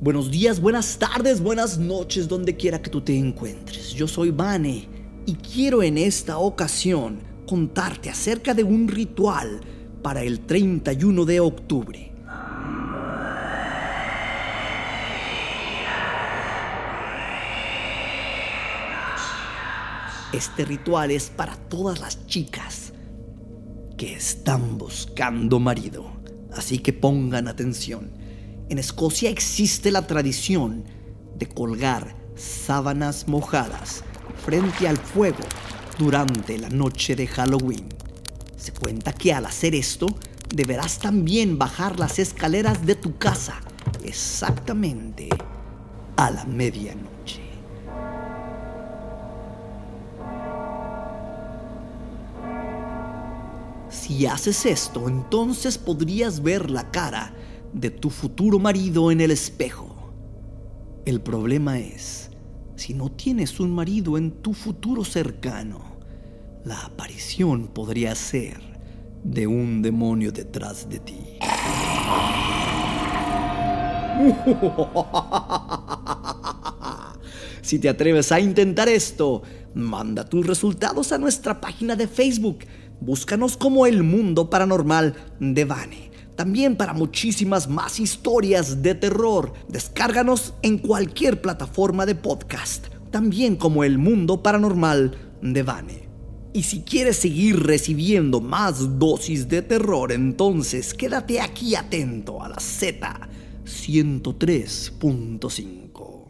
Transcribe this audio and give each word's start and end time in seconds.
Buenos 0.00 0.30
días, 0.30 0.60
buenas 0.60 0.96
tardes, 0.96 1.40
buenas 1.40 1.76
noches, 1.76 2.28
donde 2.28 2.54
quiera 2.54 2.80
que 2.80 2.88
tú 2.88 3.00
te 3.00 3.18
encuentres. 3.18 3.94
Yo 3.94 4.06
soy 4.06 4.30
Vane 4.30 4.88
y 5.26 5.34
quiero 5.34 5.82
en 5.82 5.98
esta 5.98 6.38
ocasión 6.38 7.18
contarte 7.48 8.08
acerca 8.08 8.54
de 8.54 8.62
un 8.62 8.86
ritual 8.86 9.60
para 10.00 10.22
el 10.22 10.46
31 10.46 11.24
de 11.24 11.40
octubre. 11.40 12.12
Este 20.32 20.64
ritual 20.64 21.10
es 21.10 21.28
para 21.28 21.56
todas 21.56 21.98
las 21.98 22.24
chicas 22.28 22.92
que 23.96 24.14
están 24.14 24.78
buscando 24.78 25.58
marido. 25.58 26.12
Así 26.52 26.78
que 26.78 26.92
pongan 26.92 27.48
atención. 27.48 28.27
En 28.68 28.78
Escocia 28.78 29.30
existe 29.30 29.90
la 29.90 30.06
tradición 30.06 30.84
de 31.38 31.48
colgar 31.48 32.14
sábanas 32.36 33.26
mojadas 33.26 34.04
frente 34.44 34.86
al 34.86 34.98
fuego 34.98 35.42
durante 35.98 36.58
la 36.58 36.68
noche 36.68 37.16
de 37.16 37.26
Halloween. 37.26 37.88
Se 38.58 38.72
cuenta 38.72 39.14
que 39.14 39.32
al 39.32 39.46
hacer 39.46 39.74
esto 39.74 40.06
deberás 40.54 40.98
también 40.98 41.56
bajar 41.56 41.98
las 41.98 42.18
escaleras 42.18 42.84
de 42.84 42.94
tu 42.94 43.16
casa 43.16 43.58
exactamente 44.04 45.30
a 46.16 46.30
la 46.30 46.44
medianoche. 46.44 47.40
Si 53.88 54.26
haces 54.26 54.66
esto, 54.66 55.08
entonces 55.08 55.78
podrías 55.78 56.42
ver 56.42 56.70
la 56.70 56.90
cara 56.90 57.32
de 57.72 57.90
tu 57.90 58.10
futuro 58.10 58.58
marido 58.58 59.10
en 59.10 59.20
el 59.20 59.30
espejo. 59.30 60.12
El 61.04 61.20
problema 61.20 61.78
es, 61.78 62.30
si 62.76 62.94
no 62.94 63.10
tienes 63.10 63.60
un 63.60 63.74
marido 63.74 64.18
en 64.18 64.30
tu 64.30 64.54
futuro 64.54 65.04
cercano, 65.04 65.80
la 66.64 66.80
aparición 66.82 67.68
podría 67.68 68.14
ser 68.14 68.60
de 69.24 69.46
un 69.46 69.82
demonio 69.82 70.32
detrás 70.32 70.88
de 70.88 70.98
ti. 70.98 71.18
Si 77.60 77.78
te 77.78 77.90
atreves 77.90 78.32
a 78.32 78.40
intentar 78.40 78.88
esto, 78.88 79.42
manda 79.74 80.24
tus 80.24 80.46
resultados 80.46 81.12
a 81.12 81.18
nuestra 81.18 81.60
página 81.60 81.96
de 81.96 82.08
Facebook 82.08 82.60
Búscanos 83.00 83.56
como 83.56 83.86
El 83.86 84.02
Mundo 84.02 84.50
Paranormal 84.50 85.14
de 85.38 85.64
Vane. 85.64 86.10
También 86.38 86.76
para 86.76 86.92
muchísimas 86.92 87.68
más 87.68 87.98
historias 87.98 88.80
de 88.80 88.94
terror, 88.94 89.54
descárganos 89.66 90.54
en 90.62 90.78
cualquier 90.78 91.42
plataforma 91.42 92.06
de 92.06 92.14
podcast, 92.14 92.86
también 93.10 93.56
como 93.56 93.82
El 93.82 93.98
Mundo 93.98 94.40
Paranormal 94.40 95.18
de 95.42 95.62
Vane. 95.64 96.08
Y 96.52 96.62
si 96.62 96.82
quieres 96.82 97.16
seguir 97.16 97.64
recibiendo 97.64 98.40
más 98.40 99.00
dosis 99.00 99.48
de 99.48 99.62
terror, 99.62 100.12
entonces 100.12 100.94
quédate 100.94 101.40
aquí 101.40 101.74
atento 101.74 102.40
a 102.40 102.50
la 102.50 102.60
Z 102.60 103.28
103.5. 103.64 106.27